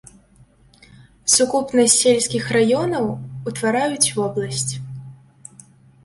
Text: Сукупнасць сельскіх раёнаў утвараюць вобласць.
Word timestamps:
Сукупнасць 1.33 1.97
сельскіх 2.03 2.43
раёнаў 2.57 3.05
утвараюць 3.51 4.13
вобласць. 4.21 4.73